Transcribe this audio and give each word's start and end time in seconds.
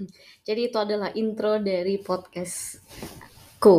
Jadi 0.46 0.70
itu 0.70 0.76
adalah 0.78 1.10
intro 1.14 1.60
dari 1.60 2.00
podcastku. 2.00 3.76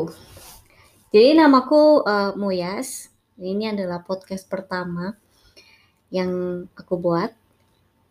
Jadi 1.11 1.29
namaku 1.35 2.05
uh, 2.05 2.31
Muyas. 2.37 3.11
Ini 3.41 3.73
adalah 3.73 4.05
podcast 4.05 4.45
pertama 4.45 5.17
yang 6.13 6.63
aku 6.77 6.93
buat 6.99 7.33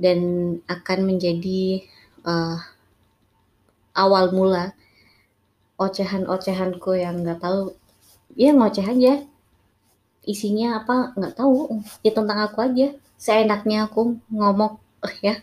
dan 0.01 0.19
akan 0.66 0.98
menjadi 1.07 1.87
uh, 2.27 2.59
awal 3.95 4.34
mula 4.34 4.74
ocehan-ocehanku 5.79 6.98
yang 6.98 7.23
nggak 7.23 7.41
tahu. 7.41 7.79
Ya 8.34 8.51
ngoceh 8.51 8.84
aja. 8.84 9.23
Isinya 10.27 10.83
apa 10.83 11.15
nggak 11.15 11.38
tahu. 11.38 11.79
Ya 12.02 12.11
tentang 12.11 12.38
aku 12.42 12.59
aja. 12.66 12.92
Seenaknya 13.20 13.87
aku 13.87 14.19
ngomong 14.33 14.83
ya. 15.27 15.38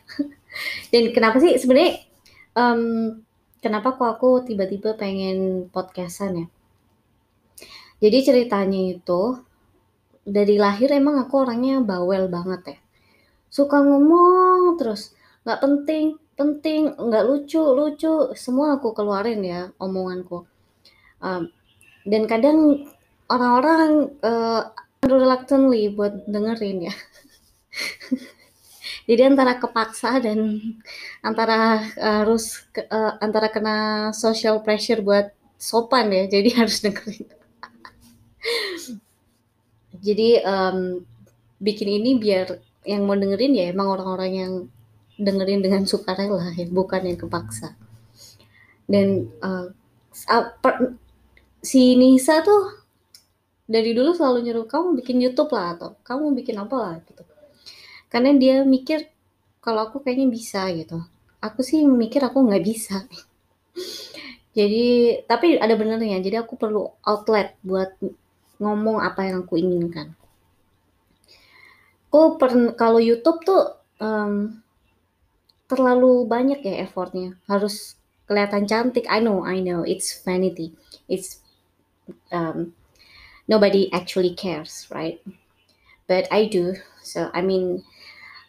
Dan 0.91 1.13
kenapa 1.16 1.40
sih? 1.40 1.55
Sebenarnya 1.55 2.06
um, 2.57 2.81
kenapa 3.61 3.93
kok 3.93 4.09
aku 4.17 4.41
tiba-tiba 4.41 4.97
pengen 4.97 5.70
podcastan 5.70 6.34
ya? 6.41 6.47
Jadi 8.02 8.17
ceritanya 8.25 8.81
itu 8.97 9.21
dari 10.25 10.57
lahir 10.57 10.89
emang 10.91 11.21
aku 11.21 11.45
orangnya 11.45 11.81
bawel 11.85 12.25
banget 12.27 12.61
ya. 12.73 12.77
Suka 13.53 13.80
ngomong 13.85 14.75
terus 14.81 15.13
nggak 15.45 15.61
penting 15.61 16.05
penting 16.33 16.93
nggak 16.97 17.23
lucu 17.30 17.61
lucu. 17.61 18.33
Semua 18.33 18.77
aku 18.77 18.94
keluarin 18.97 19.41
ya 19.45 19.69
omonganku. 19.77 20.45
Um, 21.21 21.49
dan 22.05 22.30
kadang 22.30 22.85
orang-orang 23.27 24.13
uh, 24.21 24.69
reluctantly 25.03 25.91
buat 25.91 26.25
dengerin 26.25 26.89
ya 26.89 26.95
jadi 29.07 29.31
antara 29.31 29.55
kepaksa 29.55 30.20
dan 30.20 30.59
antara 31.23 31.80
harus 31.95 32.67
uh, 32.91 33.16
antara 33.23 33.47
kena 33.47 34.11
social 34.11 34.59
pressure 34.59 34.99
buat 34.99 35.31
sopan 35.55 36.11
ya 36.11 36.27
jadi 36.36 36.49
harus 36.59 36.83
dengerin. 36.83 37.27
Jadi 39.97 40.30
um, 40.44 41.02
bikin 41.58 41.89
ini 42.03 42.19
biar 42.19 42.59
yang 42.83 43.08
mau 43.08 43.16
dengerin 43.16 43.55
ya 43.55 43.66
emang 43.72 43.88
orang-orang 43.95 44.31
yang 44.31 44.53
dengerin 45.17 45.64
dengan 45.64 45.83
sukarela 45.88 46.53
ya 46.53 46.67
bukan 46.67 47.08
yang 47.08 47.17
kepaksa. 47.17 47.80
Dan 48.88 49.31
uh, 49.39 49.71
si 51.64 51.95
Nisa 51.95 52.44
tuh 52.44 52.75
dari 53.67 53.92
dulu 53.92 54.16
selalu 54.16 54.47
nyuruh 54.47 54.67
kamu 54.67 54.99
bikin 54.99 55.19
YouTube 55.19 55.52
lah 55.52 55.75
atau 55.75 55.95
kamu 56.08 56.31
bikin 56.39 56.55
apa 56.55 56.75
lah 56.75 56.95
gitu 57.03 57.27
karena 58.08 58.31
dia 58.36 58.55
mikir 58.63 59.08
kalau 59.59 59.91
aku 59.91 60.00
kayaknya 60.00 60.31
bisa 60.31 60.63
gitu. 60.72 61.03
Aku 61.44 61.59
sih 61.61 61.83
mikir 61.83 62.23
aku 62.23 62.39
nggak 62.47 62.64
bisa. 62.64 63.03
Jadi 64.58 65.22
tapi 65.27 65.59
ada 65.59 65.75
benernya. 65.75 66.17
Jadi 66.23 66.39
aku 66.39 66.55
perlu 66.55 66.88
outlet 67.03 67.53
buat 67.61 67.94
ngomong 68.58 69.03
apa 69.03 69.27
yang 69.27 69.45
aku 69.45 69.59
inginkan. 69.59 70.17
Aku 72.09 72.39
per 72.39 72.73
kalau 72.80 72.97
YouTube 72.97 73.44
tuh 73.44 73.75
um, 73.99 74.64
terlalu 75.67 76.25
banyak 76.25 76.64
ya 76.64 76.88
effortnya. 76.88 77.36
Harus 77.45 77.99
kelihatan 78.25 78.66
cantik. 78.66 79.05
I 79.11 79.19
know 79.19 79.44
I 79.44 79.59
know. 79.59 79.83
It's 79.83 80.16
vanity. 80.23 80.73
It's 81.05 81.44
um, 82.31 82.71
nobody 83.45 83.92
actually 83.92 84.31
cares 84.33 84.88
right? 84.89 85.19
But 86.08 86.25
I 86.31 86.47
do. 86.47 86.80
So 87.03 87.30
I 87.36 87.44
mean 87.44 87.83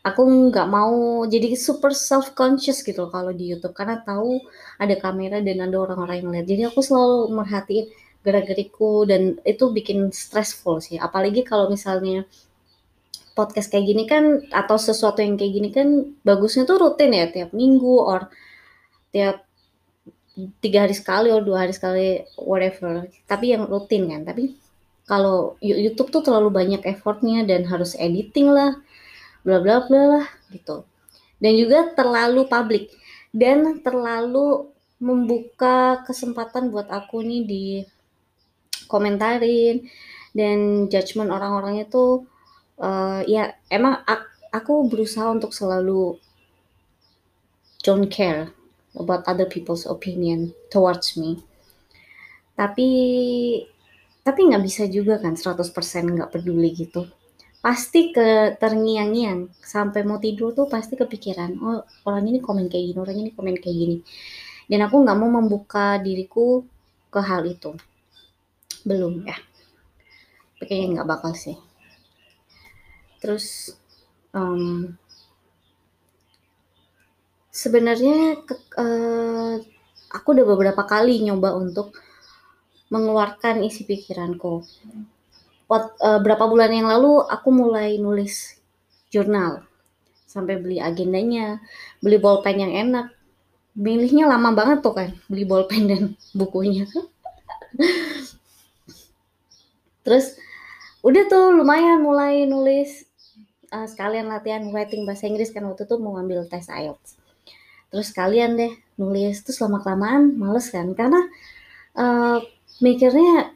aku 0.07 0.23
nggak 0.51 0.69
mau 0.71 1.27
jadi 1.27 1.59
super 1.59 1.91
self 1.91 2.33
conscious 2.39 2.81
gitu 2.87 3.11
kalau 3.11 3.35
di 3.35 3.51
YouTube 3.51 3.75
karena 3.75 3.99
tahu 4.03 4.39
ada 4.79 4.95
kamera 4.95 5.43
dan 5.43 5.59
ada 5.65 5.77
orang-orang 5.79 6.23
yang 6.23 6.31
lihat. 6.35 6.47
Jadi 6.47 6.63
aku 6.71 6.81
selalu 6.83 7.35
merhatiin 7.35 7.87
gerak-geriku 8.23 9.07
dan 9.09 9.39
itu 9.43 9.71
bikin 9.71 10.11
stressful 10.15 10.79
sih. 10.83 10.99
Apalagi 10.99 11.43
kalau 11.47 11.71
misalnya 11.71 12.27
podcast 13.35 13.71
kayak 13.71 13.87
gini 13.87 14.05
kan 14.11 14.25
atau 14.51 14.75
sesuatu 14.75 15.23
yang 15.23 15.39
kayak 15.39 15.53
gini 15.55 15.71
kan 15.71 15.89
bagusnya 16.27 16.67
tuh 16.67 16.83
rutin 16.83 17.15
ya 17.15 17.31
tiap 17.31 17.55
minggu 17.55 17.95
or 18.03 18.27
tiap 19.15 19.47
tiga 20.59 20.87
hari 20.87 20.95
sekali 20.95 21.31
atau 21.31 21.43
dua 21.43 21.67
hari 21.67 21.75
sekali 21.75 22.27
whatever. 22.39 23.07
Tapi 23.27 23.55
yang 23.55 23.67
rutin 23.67 24.11
kan 24.11 24.23
tapi 24.27 24.59
kalau 25.09 25.57
YouTube 25.65 26.13
tuh 26.13 26.21
terlalu 26.21 26.53
banyak 26.53 26.83
effortnya 26.85 27.47
dan 27.49 27.65
harus 27.65 27.97
editing 27.97 28.53
lah 28.53 28.77
bla 29.49 29.65
bla 29.65 29.81
bla 29.89 30.23
gitu. 30.53 30.85
Dan 31.41 31.57
juga 31.57 31.89
terlalu 31.97 32.45
publik 32.45 32.93
dan 33.33 33.81
terlalu 33.81 34.69
membuka 35.01 36.05
kesempatan 36.05 36.69
buat 36.69 36.93
aku 36.93 37.25
nih 37.25 37.43
di 37.49 37.65
komentarin. 38.85 39.89
Dan 40.37 40.87
judgement 40.93 41.33
orang-orangnya 41.33 41.89
tuh 41.89 42.29
uh, 42.77 43.25
ya 43.25 43.57
emang 43.73 44.05
aku 44.53 44.85
berusaha 44.93 45.33
untuk 45.33 45.57
selalu 45.57 46.21
don't 47.81 48.13
care 48.13 48.53
about 48.93 49.25
other 49.25 49.49
people's 49.49 49.89
opinion 49.89 50.53
towards 50.69 51.17
me. 51.17 51.41
Tapi 52.53 52.89
tapi 54.21 54.41
nggak 54.45 54.61
bisa 54.61 54.85
juga 54.93 55.17
kan 55.17 55.33
100% 55.33 55.73
nggak 56.13 56.29
peduli 56.37 56.77
gitu 56.77 57.09
pasti 57.59 58.15
ke 58.15 58.57
terngiang-ngiang. 58.59 59.51
Sampai 59.63 60.07
mau 60.07 60.19
tidur 60.23 60.55
tuh 60.55 60.67
pasti 60.71 60.95
kepikiran 60.95 61.51
oh 61.61 61.83
orang 62.07 62.25
ini 62.31 62.39
komen 62.39 62.67
kayak 62.71 62.85
gini 62.95 62.99
orang 62.99 63.17
ini 63.19 63.31
komen 63.35 63.57
kayak 63.59 63.77
gini. 63.77 63.97
Dan 64.69 64.85
aku 64.85 64.97
nggak 65.03 65.19
mau 65.19 65.31
membuka 65.41 65.97
diriku 65.99 66.63
ke 67.09 67.21
hal 67.23 67.43
itu. 67.49 67.73
Belum 68.85 69.25
ya. 69.25 69.37
Kayaknya 70.61 71.01
nggak 71.01 71.09
bakal 71.09 71.33
sih. 71.35 71.57
Terus 73.19 73.75
um, 74.31 74.95
sebenarnya 77.51 78.39
uh, 78.79 79.55
aku 80.15 80.27
udah 80.31 80.47
beberapa 80.47 80.83
kali 80.87 81.21
nyoba 81.27 81.59
untuk 81.59 81.97
mengeluarkan 82.89 83.67
isi 83.67 83.85
pikiranku 83.85 84.65
uh, 85.77 86.21
berapa 86.25 86.45
bulan 86.49 86.73
yang 86.73 86.89
lalu 86.89 87.21
aku 87.29 87.49
mulai 87.53 88.01
nulis 88.01 88.57
jurnal 89.13 89.69
sampai 90.29 90.61
beli 90.61 90.77
agendanya, 90.81 91.61
beli 92.01 92.21
bolpen 92.21 92.57
yang 92.61 92.73
enak. 92.73 93.13
Milihnya 93.79 94.27
lama 94.27 94.53
banget 94.53 94.83
tuh 94.83 94.95
kan, 94.97 95.11
beli 95.31 95.47
bolpen 95.47 95.89
dan 95.89 96.03
bukunya. 96.41 96.85
Terus 100.05 100.37
udah 101.05 101.23
tuh 101.31 101.55
lumayan 101.55 102.03
mulai 102.03 102.45
nulis 102.49 103.07
uh, 103.73 103.87
sekalian 103.87 104.29
latihan 104.29 104.65
writing 104.73 105.05
bahasa 105.05 105.29
Inggris 105.29 105.53
kan 105.53 105.65
waktu 105.69 105.85
itu 105.85 105.97
mau 106.01 106.17
ngambil 106.19 106.49
tes 106.49 106.69
IELTS. 106.69 107.21
Terus 107.89 108.09
kalian 108.13 108.57
deh 108.57 108.73
nulis 109.01 109.41
terus 109.45 109.61
lama 109.63 109.81
kelamaan 109.81 110.37
males 110.37 110.69
kan 110.69 110.93
karena 110.93 111.23
uh, 111.97 112.43
mikirnya 112.83 113.53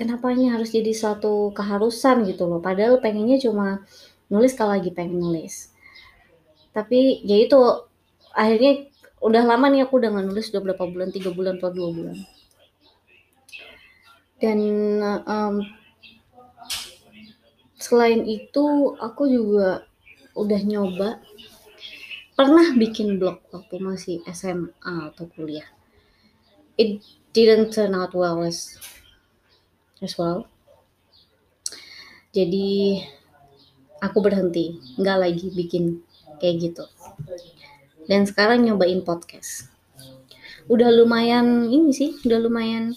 kenapa 0.00 0.32
ini 0.32 0.48
harus 0.48 0.72
jadi 0.72 0.96
suatu 0.96 1.52
keharusan 1.52 2.24
gitu 2.24 2.48
loh? 2.48 2.64
Padahal 2.64 3.04
pengennya 3.04 3.36
cuma 3.36 3.84
nulis 4.32 4.56
kalau 4.56 4.72
lagi 4.72 4.88
pengen 4.88 5.20
nulis. 5.20 5.68
Tapi 6.72 7.20
ya 7.28 7.36
itu 7.36 7.60
akhirnya 8.32 8.88
udah 9.20 9.42
lama 9.44 9.68
nih 9.68 9.84
aku 9.84 10.00
udah 10.00 10.08
nulis 10.24 10.48
udah 10.56 10.72
berapa 10.72 10.88
bulan? 10.88 11.12
Tiga 11.12 11.28
bulan 11.36 11.60
atau 11.60 11.68
dua 11.68 11.92
bulan. 11.92 12.16
Dan 14.40 14.58
um, 15.28 15.68
selain 17.76 18.24
itu 18.24 18.96
aku 18.96 19.28
juga 19.28 19.84
udah 20.32 20.60
nyoba. 20.64 21.20
Pernah 22.32 22.72
bikin 22.72 23.20
blog 23.20 23.44
waktu 23.52 23.76
masih 23.76 24.24
SMA 24.32 25.12
atau 25.12 25.28
kuliah. 25.28 25.68
It 26.80 27.04
didn't 27.36 27.76
turn 27.76 27.92
out 27.92 28.16
well 28.16 28.40
as 28.40 28.80
as 30.00 30.16
well. 30.16 30.48
Jadi 32.30 33.00
aku 34.00 34.18
berhenti, 34.22 34.80
nggak 34.96 35.18
lagi 35.20 35.46
bikin 35.52 36.00
kayak 36.40 36.56
gitu. 36.70 36.84
Dan 38.08 38.24
sekarang 38.26 38.64
nyobain 38.64 39.04
podcast. 39.04 39.68
Udah 40.70 40.88
lumayan 40.94 41.68
ini 41.68 41.90
sih, 41.92 42.10
udah 42.24 42.38
lumayan 42.40 42.94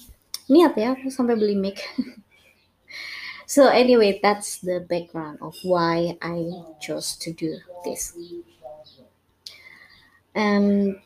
niat 0.48 0.74
ya 0.78 0.94
aku 0.94 1.10
sampai 1.10 1.34
beli 1.34 1.58
mic. 1.58 1.82
so 3.54 3.68
anyway, 3.68 4.20
that's 4.22 4.62
the 4.62 4.80
background 4.86 5.42
of 5.42 5.58
why 5.66 6.16
I 6.22 6.50
chose 6.80 7.18
to 7.26 7.34
do 7.34 7.60
this. 7.84 8.14
And 10.34 10.98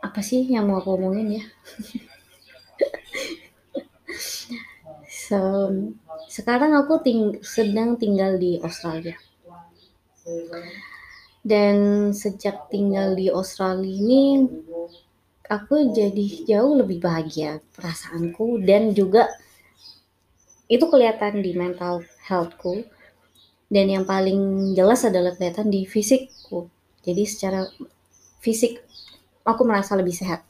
apa 0.00 0.20
sih 0.24 0.48
yang 0.48 0.66
mau 0.66 0.80
aku 0.80 0.96
omongin 0.96 1.38
ya? 1.38 1.44
so, 5.30 5.38
sekarang 6.26 6.74
aku 6.74 6.98
ting 7.06 7.38
sedang 7.46 7.94
tinggal 7.94 8.34
di 8.34 8.58
Australia. 8.58 9.14
Dan 11.40 12.10
sejak 12.10 12.68
tinggal 12.68 13.14
di 13.14 13.30
Australia 13.30 13.86
ini, 13.86 14.44
aku 15.46 15.94
jadi 15.94 16.26
jauh 16.46 16.78
lebih 16.78 17.00
bahagia 17.02 17.62
perasaanku 17.74 18.60
dan 18.66 18.92
juga 18.92 19.30
itu 20.70 20.86
kelihatan 20.86 21.42
di 21.42 21.54
mental 21.58 22.06
healthku 22.26 22.86
dan 23.66 23.86
yang 23.90 24.06
paling 24.06 24.70
jelas 24.74 25.02
adalah 25.02 25.34
kelihatan 25.34 25.70
di 25.70 25.86
fisikku. 25.86 26.70
Jadi 27.02 27.22
secara 27.26 27.66
fisik 28.38 28.78
aku 29.42 29.62
merasa 29.66 29.94
lebih 29.98 30.14
sehat. 30.14 30.46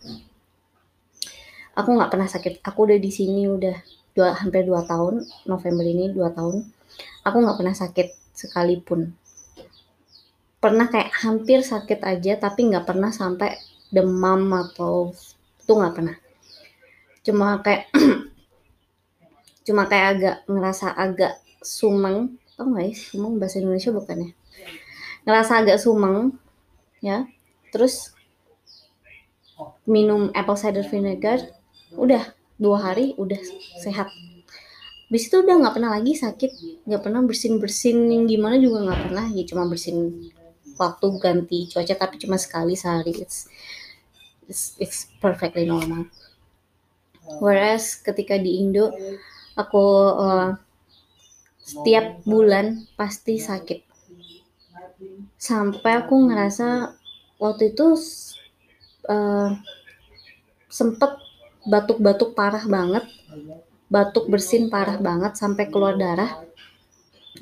Aku 1.73 1.97
nggak 1.97 2.13
pernah 2.13 2.29
sakit. 2.29 2.61
Aku 2.61 2.85
udah 2.85 2.99
di 3.01 3.09
sini 3.09 3.49
udah 3.49 4.00
dua, 4.13 4.37
hampir 4.37 4.67
dua 4.67 4.83
tahun. 4.87 5.27
November 5.47 5.85
ini 5.87 6.11
dua 6.11 6.31
tahun. 6.35 6.67
Aku 7.25 7.37
nggak 7.41 7.59
pernah 7.59 7.77
sakit 7.77 8.09
sekalipun 8.33 9.15
pernah 10.61 10.93
kayak 10.93 11.11
hampir 11.25 11.65
sakit 11.65 12.05
aja 12.05 12.37
tapi 12.37 12.69
nggak 12.69 12.85
pernah 12.85 13.09
sampai 13.09 13.57
demam 13.89 14.45
atau 14.53 15.17
itu 15.65 15.73
nggak 15.73 15.95
pernah 15.97 16.17
cuma 17.25 17.65
kayak 17.65 17.89
cuma 19.67 19.89
kayak 19.89 20.07
agak 20.15 20.37
ngerasa 20.45 20.93
agak 20.93 21.41
sumeng 21.65 22.37
tau 22.61 22.69
nggak 22.69 22.93
ya 22.93 22.95
sumeng 22.95 23.41
bahasa 23.41 23.57
Indonesia 23.65 23.91
bukan 23.91 24.17
ya 24.21 24.31
ngerasa 25.25 25.53
agak 25.65 25.79
sumeng 25.81 26.37
ya 27.01 27.25
terus 27.73 28.13
minum 29.89 30.29
apple 30.37 30.61
cider 30.61 30.85
vinegar 30.85 31.41
udah 31.97 32.37
dua 32.61 32.79
hari 32.93 33.17
udah 33.17 33.41
sehat. 33.81 34.13
Habis 35.09 35.27
itu 35.27 35.43
udah 35.43 35.55
nggak 35.59 35.75
pernah 35.75 35.91
lagi 35.97 36.13
sakit, 36.15 36.51
nggak 36.87 37.03
pernah 37.03 37.25
bersin-bersin 37.27 37.99
yang 38.15 38.25
gimana 38.31 38.61
juga 38.63 38.87
nggak 38.87 39.01
pernah, 39.11 39.27
ya 39.35 39.43
cuma 39.49 39.67
bersin 39.67 40.31
waktu 40.79 41.07
ganti 41.19 41.59
cuaca 41.67 41.95
tapi 41.99 42.21
cuma 42.23 42.37
sekali 42.39 42.79
sehari. 42.79 43.17
It's 43.19 43.51
it's, 44.47 44.79
it's 44.79 44.99
perfectly 45.19 45.67
normal. 45.67 46.07
Whereas 47.43 47.99
ketika 47.99 48.39
di 48.39 48.63
Indo 48.63 48.95
aku 49.59 49.85
uh, 50.15 50.51
setiap 51.59 52.23
bulan 52.27 52.87
pasti 52.99 53.39
sakit. 53.39 53.87
Sampai 55.41 56.05
aku 56.05 56.29
ngerasa 56.29 56.93
waktu 57.41 57.73
itu 57.73 57.97
uh, 59.09 59.51
sempet 60.69 61.11
batuk-batuk 61.67 62.33
parah 62.39 62.65
banget. 62.65 63.05
Batuk 63.91 64.31
bersin 64.31 64.71
parah 64.71 64.97
banget 65.01 65.35
sampai 65.35 65.67
keluar 65.69 65.99
darah. 65.99 66.41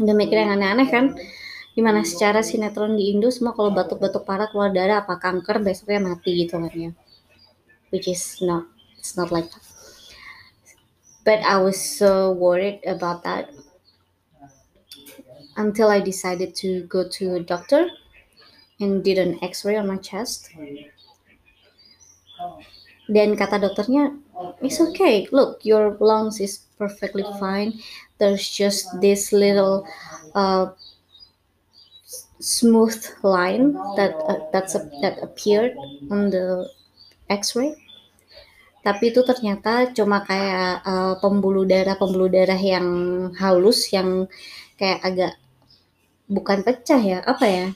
Udah 0.01 0.15
mikir 0.17 0.41
yang 0.41 0.57
aneh-aneh 0.57 0.89
kan? 0.89 1.13
Gimana 1.77 2.03
secara 2.03 2.43
sinetron 2.43 2.99
di 2.99 3.15
Indo 3.15 3.31
semua 3.31 3.55
kalau 3.55 3.71
batuk-batuk 3.71 4.27
parah 4.27 4.51
keluar 4.51 4.75
darah 4.75 5.07
apa 5.07 5.21
kanker 5.21 5.63
besoknya 5.63 6.11
mati 6.11 6.35
gitu 6.43 6.59
kan 6.59 6.75
ya 6.75 6.91
which 7.91 8.09
is 8.09 8.41
not 8.41 8.67
it's 8.97 9.17
not 9.17 9.31
like 9.31 9.49
that. 9.51 9.65
But 11.25 11.45
I 11.45 11.61
was 11.61 11.77
so 11.77 12.33
worried 12.33 12.81
about 12.89 13.23
that 13.25 13.53
until 15.57 15.89
I 15.89 16.01
decided 16.01 16.55
to 16.57 16.83
go 16.89 17.07
to 17.21 17.37
a 17.37 17.43
doctor 17.43 17.89
and 18.81 19.05
did 19.05 19.19
an 19.19 19.37
x-ray 19.43 19.77
on 19.77 19.89
my 19.89 19.99
chest 19.99 20.51
dan 23.09 23.35
kata 23.35 23.57
dokternya 23.59 24.15
it's 24.61 24.79
okay 24.79 25.27
look 25.33 25.59
your 25.65 25.97
lungs 25.99 26.39
is 26.39 26.69
perfectly 26.79 27.25
fine 27.43 27.75
there's 28.21 28.45
just 28.47 28.87
this 29.01 29.33
little 29.33 29.83
uh, 30.37 30.71
smooth 32.39 32.95
line 33.23 33.75
that 33.99 34.15
uh, 34.27 34.39
that's 34.55 34.75
a, 34.79 34.87
that 35.03 35.19
appeared 35.23 35.75
on 36.11 36.31
the 36.31 36.71
X-ray. 37.29 37.75
Tapi 38.83 39.11
itu 39.11 39.21
ternyata 39.27 39.91
cuma 39.93 40.23
kayak 40.23 40.87
uh, 40.87 41.15
pembuluh 41.19 41.67
darah 41.67 41.99
pembuluh 41.99 42.31
darah 42.31 42.57
yang 42.57 42.87
halus 43.37 43.91
yang 43.91 44.31
kayak 44.79 45.03
agak 45.03 45.33
bukan 46.31 46.63
pecah 46.63 47.03
ya 47.03 47.19
apa 47.27 47.47
ya. 47.47 47.67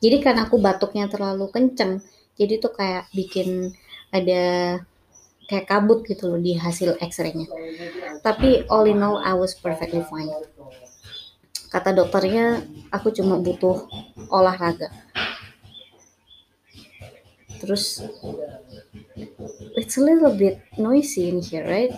Jadi 0.00 0.16
kan 0.24 0.40
aku 0.40 0.56
batuknya 0.56 1.12
terlalu 1.12 1.52
kenceng, 1.52 2.00
jadi 2.40 2.56
tuh 2.56 2.72
kayak 2.72 3.04
bikin 3.12 3.76
ada 4.10 4.42
kayak 5.50 5.66
kabut 5.66 6.06
gitu 6.06 6.30
loh 6.30 6.38
di 6.38 6.54
hasil 6.54 6.94
X-ray-nya. 7.02 7.50
Tapi 8.22 8.66
all 8.70 8.86
in 8.86 9.02
all 9.02 9.18
I 9.18 9.34
was 9.34 9.58
perfectly 9.58 10.06
fine. 10.06 10.30
Kata 11.70 11.90
dokternya 11.94 12.62
aku 12.90 13.10
cuma 13.10 13.38
butuh 13.38 13.86
olahraga. 14.30 14.90
Terus 17.58 18.02
it's 19.74 19.98
a 19.98 20.02
little 20.02 20.34
bit 20.34 20.62
noisy 20.78 21.30
in 21.30 21.42
here 21.42 21.66
right? 21.66 21.94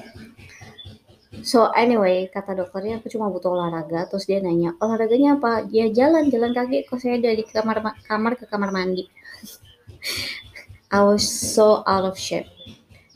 So 1.44 1.72
anyway 1.72 2.28
kata 2.28 2.56
dokternya 2.56 3.00
aku 3.00 3.12
cuma 3.12 3.28
butuh 3.28 3.52
olahraga. 3.52 4.08
Terus 4.08 4.28
dia 4.28 4.40
nanya 4.40 4.76
olahraganya 4.80 5.36
apa? 5.40 5.64
Dia 5.68 5.92
jalan 5.92 6.28
jalan 6.32 6.52
kaki 6.56 6.88
kok 6.88 7.00
saya 7.00 7.20
dari 7.20 7.44
kamar 7.44 8.00
kamar 8.04 8.32
ke 8.40 8.44
kamar 8.48 8.72
mandi 8.72 9.08
I 10.92 11.00
was 11.00 11.24
so 11.24 11.80
out 11.88 12.04
of 12.04 12.20
shape. 12.20 12.52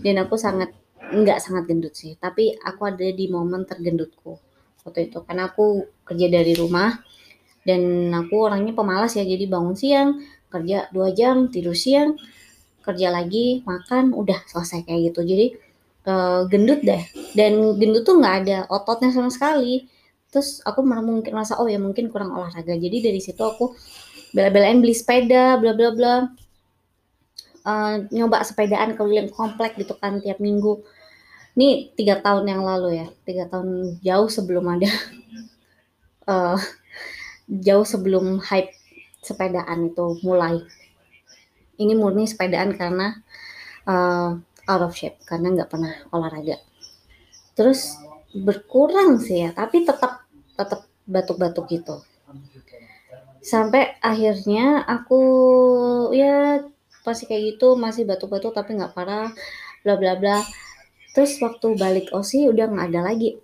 Dan 0.00 0.16
aku 0.16 0.40
sangat 0.40 0.72
nggak 1.12 1.38
sangat 1.44 1.68
gendut 1.68 1.92
sih. 1.92 2.16
Tapi 2.16 2.56
aku 2.56 2.88
ada 2.88 3.04
di 3.04 3.28
momen 3.28 3.68
tergendutku 3.68 4.40
waktu 4.88 5.12
itu. 5.12 5.20
Karena 5.28 5.52
aku 5.52 5.84
kerja 6.08 6.26
dari 6.32 6.56
rumah 6.56 6.96
dan 7.68 8.08
aku 8.16 8.48
orangnya 8.48 8.72
pemalas 8.72 9.12
ya. 9.12 9.28
Jadi 9.28 9.44
bangun 9.44 9.76
siang 9.76 10.24
kerja 10.48 10.88
dua 10.88 11.12
jam 11.12 11.52
tidur 11.52 11.76
siang 11.76 12.16
kerja 12.80 13.10
lagi 13.12 13.60
makan 13.68 14.16
udah 14.16 14.40
selesai 14.48 14.88
kayak 14.88 15.12
gitu. 15.12 15.20
Jadi 15.28 15.46
uh, 16.08 16.48
gendut 16.48 16.80
deh. 16.80 17.04
Dan 17.36 17.76
gendut 17.76 18.08
tuh 18.08 18.16
nggak 18.16 18.34
ada 18.46 18.58
ototnya 18.72 19.12
sama 19.12 19.28
sekali. 19.28 19.84
Terus 20.32 20.64
aku 20.64 20.80
mungkin 20.80 21.28
merasa 21.28 21.60
oh 21.60 21.68
ya 21.68 21.76
mungkin 21.76 22.08
kurang 22.08 22.32
olahraga. 22.32 22.72
Jadi 22.72 23.04
dari 23.04 23.20
situ 23.20 23.44
aku 23.44 23.76
bela-belain 24.32 24.80
beli 24.80 24.96
sepeda 24.96 25.60
bla 25.60 25.76
bla 25.76 25.92
bla 25.92 26.14
uh, 27.66 28.06
nyoba 28.14 28.46
sepedaan 28.46 28.94
keliling 28.94 29.28
komplek 29.34 29.74
gitu 29.74 29.98
kan 29.98 30.22
tiap 30.22 30.38
minggu. 30.38 30.80
Ini 31.58 31.96
tiga 31.98 32.22
tahun 32.22 32.46
yang 32.46 32.62
lalu 32.62 33.02
ya 33.02 33.06
tiga 33.26 33.50
tahun 33.50 33.98
jauh 34.00 34.28
sebelum 34.30 34.64
ada 34.70 34.90
uh, 36.30 36.56
jauh 37.66 37.84
sebelum 37.84 38.38
hype 38.38 38.70
sepedaan 39.20 39.90
itu 39.90 40.22
mulai. 40.22 40.62
Ini 41.76 41.92
murni 41.98 42.24
sepedaan 42.24 42.72
karena 42.78 43.18
uh, 43.84 44.38
out 44.70 44.82
of 44.86 44.96
shape 44.96 45.18
karena 45.26 45.52
nggak 45.52 45.68
pernah 45.68 45.92
olahraga. 46.14 46.62
Terus 47.58 47.98
berkurang 48.36 49.18
sih 49.18 49.48
ya 49.48 49.50
tapi 49.56 49.82
tetap 49.82 50.28
tetap 50.54 50.86
batuk-batuk 51.08 51.66
gitu. 51.72 52.04
Sampai 53.40 53.96
akhirnya 54.02 54.82
aku 54.84 55.20
ya 56.10 56.66
pasti 57.06 57.30
kayak 57.30 57.54
gitu 57.54 57.78
masih 57.78 58.02
batuk-batuk 58.02 58.50
tapi 58.50 58.74
nggak 58.74 58.90
parah 58.90 59.30
bla 59.86 59.94
bla 59.94 60.18
bla. 60.18 60.42
Terus 61.14 61.38
waktu 61.38 61.78
balik 61.78 62.10
OSI 62.10 62.50
udah 62.50 62.66
nggak 62.66 62.86
ada 62.90 63.00
lagi. 63.14 63.38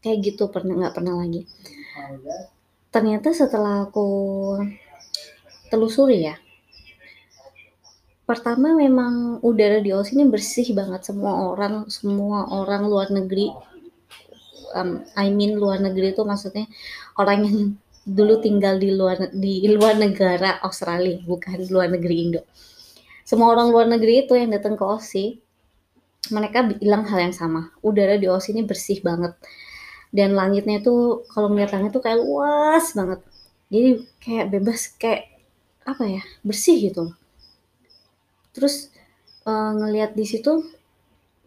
Kayak 0.00 0.18
gitu 0.32 0.48
pernah 0.48 0.74
nggak 0.80 0.94
pernah 0.96 1.20
lagi. 1.20 1.44
Ternyata 2.88 3.36
setelah 3.36 3.84
aku 3.86 4.08
telusuri 5.68 6.26
ya 6.26 6.34
pertama 8.30 8.78
memang 8.78 9.42
udara 9.42 9.82
di 9.82 9.90
OSI 9.90 10.14
ini 10.14 10.30
bersih 10.30 10.70
banget. 10.70 11.02
Semua 11.02 11.50
orang 11.50 11.90
semua 11.90 12.46
orang 12.46 12.86
luar 12.86 13.10
negeri 13.10 13.50
um, 14.78 15.02
I 15.18 15.34
mean 15.34 15.58
luar 15.58 15.82
negeri 15.82 16.14
itu 16.14 16.22
maksudnya 16.22 16.70
orang 17.18 17.38
yang 17.42 17.58
dulu 18.04 18.40
tinggal 18.40 18.80
di 18.80 18.90
luar 18.96 19.32
di 19.32 19.64
luar 19.68 19.96
negara 20.00 20.60
Australia 20.64 21.20
bukan 21.24 21.68
luar 21.68 21.92
negeri 21.92 22.16
Indo 22.26 22.42
semua 23.24 23.52
orang 23.52 23.70
luar 23.70 23.86
negeri 23.86 24.26
itu 24.26 24.34
yang 24.34 24.50
datang 24.50 24.74
ke 24.74 24.82
OSI 24.82 25.50
mereka 26.28 26.68
bilang 26.68 27.08
hal 27.08 27.18
yang 27.30 27.34
sama. 27.34 27.72
Udara 27.80 28.20
di 28.20 28.28
OS 28.28 28.52
ini 28.52 28.60
bersih 28.60 29.00
banget. 29.00 29.32
Dan 30.12 30.36
langitnya 30.36 30.84
itu 30.84 31.24
kalau 31.32 31.48
melihat 31.48 31.80
langit 31.80 31.96
tuh 31.96 32.02
kayak 32.04 32.20
luas 32.20 32.92
banget. 32.92 33.20
Jadi 33.72 33.88
kayak 34.20 34.46
bebas 34.52 34.80
kayak 35.00 35.32
apa 35.88 36.04
ya? 36.04 36.22
Bersih 36.44 36.76
gitu. 36.92 37.16
Terus 38.52 38.92
uh, 39.48 39.72
ngelihat 39.72 40.12
di 40.12 40.26
situ 40.28 40.66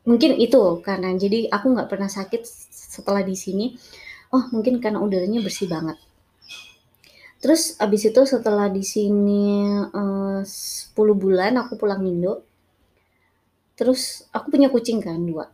mungkin 0.04 0.36
itu 0.36 0.84
karena 0.84 1.16
jadi 1.16 1.48
aku 1.48 1.72
nggak 1.76 1.88
pernah 1.92 2.10
sakit 2.10 2.42
setelah 2.72 3.22
di 3.22 3.36
sini. 3.38 3.66
Oh, 4.34 4.50
mungkin 4.50 4.82
karena 4.82 4.98
udaranya 4.98 5.46
bersih 5.46 5.70
banget. 5.70 6.00
Terus 7.44 7.76
abis 7.76 8.08
itu 8.08 8.22
setelah 8.24 8.72
di 8.72 8.84
sini 8.88 9.68
uh, 9.92 10.40
10 10.40 10.96
bulan 10.96 11.60
aku 11.60 11.76
pulang 11.76 12.00
Indo 12.08 12.48
Terus 13.74 14.30
aku 14.30 14.54
punya 14.54 14.70
kucing 14.70 15.02
kan 15.02 15.18
dua. 15.26 15.50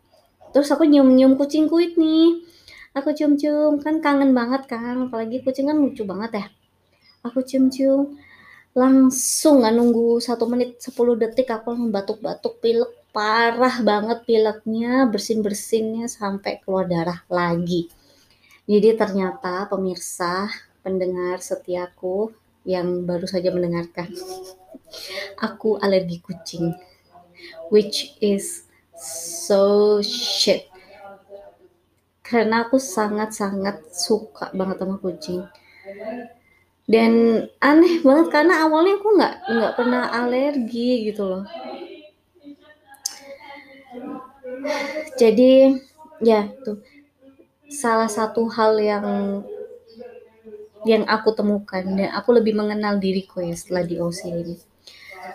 Terus 0.52 0.68
aku 0.74 0.84
nyium-nyium 0.84 1.40
kucingku 1.40 1.80
ini. 1.80 2.44
Aku 2.92 3.16
cium-cium 3.16 3.80
kan 3.80 4.02
kangen 4.04 4.34
banget 4.34 4.66
kan, 4.68 5.08
apalagi 5.08 5.40
kucing 5.46 5.70
kan 5.70 5.78
lucu 5.78 6.04
banget 6.04 6.32
ya. 6.42 6.46
aku 7.20 7.44
cium-cium 7.44 8.16
langsung 8.72 9.60
nggak 9.60 9.76
nunggu 9.76 10.24
satu 10.24 10.48
menit 10.48 10.80
10 10.80 11.20
detik 11.20 11.52
aku 11.52 11.76
langsung 11.76 11.92
batuk-batuk 11.92 12.64
pilek 12.64 12.92
parah 13.12 13.84
banget 13.84 14.24
pileknya 14.24 15.04
bersin-bersinnya 15.12 16.08
sampai 16.08 16.64
keluar 16.64 16.88
darah 16.88 17.20
lagi 17.28 17.92
jadi 18.72 18.96
ternyata 18.96 19.68
pemirsa 19.68 20.48
pendengar 20.90 21.38
setiaku 21.38 22.34
yang 22.66 23.06
baru 23.06 23.30
saja 23.30 23.54
mendengarkan. 23.54 24.10
Aku 25.38 25.78
alergi 25.78 26.18
kucing 26.18 26.74
which 27.70 28.18
is 28.18 28.66
so 28.98 30.02
shit. 30.02 30.66
Karena 32.26 32.66
aku 32.66 32.82
sangat-sangat 32.82 33.90
suka 33.94 34.50
banget 34.54 34.82
sama 34.82 34.98
kucing. 34.98 35.46
Dan 36.90 37.46
aneh 37.62 38.02
banget 38.02 38.28
karena 38.34 38.66
awalnya 38.66 38.98
aku 38.98 39.10
nggak 39.14 39.36
nggak 39.46 39.74
pernah 39.78 40.04
alergi 40.10 41.10
gitu 41.14 41.22
loh. 41.26 41.46
Jadi 45.22 45.78
ya 46.26 46.50
tuh. 46.66 46.82
Salah 47.70 48.10
satu 48.10 48.50
hal 48.50 48.82
yang 48.82 49.06
yang 50.88 51.04
aku 51.08 51.36
temukan 51.36 51.84
dan 51.84 52.10
aku 52.16 52.36
lebih 52.36 52.56
mengenal 52.56 52.96
diriku 53.00 53.44
ya 53.44 53.56
setelah 53.56 53.84
di 53.84 54.00
OC 54.00 54.22
ini 54.32 54.56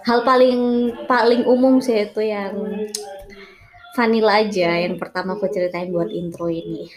hal 0.08 0.24
paling 0.24 0.60
paling 1.04 1.44
umum 1.44 1.80
sih 1.84 2.08
itu 2.08 2.20
yang 2.24 2.54
vanilla 3.92 4.40
aja 4.40 4.80
yang 4.80 4.96
pertama 4.96 5.36
aku 5.36 5.46
ceritain 5.52 5.92
buat 5.92 6.08
intro 6.08 6.48
ini 6.48 6.88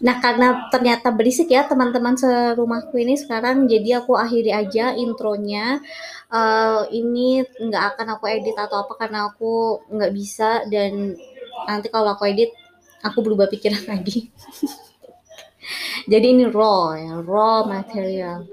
Nah, 0.00 0.16
karena 0.16 0.72
ternyata 0.72 1.12
berisik 1.12 1.52
ya 1.52 1.68
teman-teman 1.68 2.16
serumahku 2.16 2.96
ini 2.96 3.20
sekarang, 3.20 3.68
jadi 3.68 4.00
aku 4.00 4.16
akhiri 4.16 4.48
aja 4.48 4.96
intronya. 4.96 5.84
Uh, 6.32 6.88
ini 6.94 7.44
nggak 7.44 7.84
akan 7.94 8.16
aku 8.16 8.24
edit 8.30 8.56
atau 8.56 8.86
apa 8.86 8.94
karena 8.96 9.28
aku 9.28 9.82
nggak 9.92 10.12
bisa 10.14 10.62
dan 10.72 11.18
nanti 11.68 11.90
kalau 11.92 12.14
aku 12.14 12.30
edit 12.32 12.54
aku 13.04 13.20
berubah 13.20 13.50
pikiran 13.52 13.84
lagi. 13.92 14.32
Jadi 16.10 16.26
ini 16.32 16.44
raw 16.48 16.96
ya, 16.96 17.20
raw 17.22 17.66
material. 17.66 18.46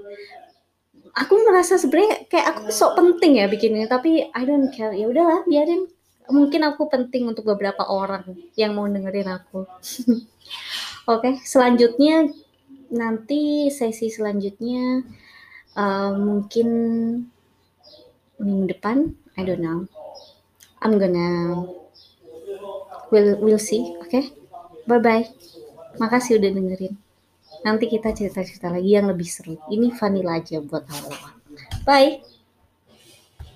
Aku 1.18 1.34
merasa 1.42 1.74
sebenarnya 1.74 2.30
kayak 2.30 2.46
aku 2.54 2.60
sok 2.70 2.94
penting 2.94 3.42
ya 3.42 3.50
bikin 3.50 3.74
ini, 3.74 3.90
tapi 3.90 4.30
I 4.30 4.42
don't 4.46 4.70
care. 4.70 4.94
Ya 4.94 5.10
udahlah, 5.10 5.42
biarin. 5.50 5.90
Mungkin 6.28 6.60
aku 6.62 6.86
penting 6.92 7.24
untuk 7.26 7.48
beberapa 7.48 7.88
orang 7.88 8.36
yang 8.54 8.76
mau 8.76 8.84
dengerin 8.86 9.26
aku. 9.32 9.64
Oke, 11.12 11.40
selanjutnya 11.42 12.28
nanti 12.92 13.72
sesi 13.72 14.12
selanjutnya 14.12 15.02
uh, 15.72 16.12
mungkin 16.14 16.68
minggu 18.38 18.64
depan, 18.70 19.16
I 19.34 19.42
don't 19.42 19.64
know. 19.64 19.88
I'm 20.78 21.00
gonna 21.00 21.58
we'll 23.10 23.40
we'll 23.42 23.58
see, 23.58 23.82
oke? 23.98 24.06
Okay? 24.06 24.30
Bye 24.86 25.02
bye. 25.02 25.26
Makasih 25.98 26.38
udah 26.38 26.54
dengerin. 26.54 27.07
Nanti 27.68 27.84
kita 27.84 28.16
cerita-cerita 28.16 28.72
lagi 28.72 28.96
yang 28.96 29.12
lebih 29.12 29.28
seru. 29.28 29.60
Ini 29.68 29.92
vanilla 29.92 30.40
aja 30.40 30.56
buat 30.64 30.88
awal. 30.88 31.36
Bye. 31.84 32.24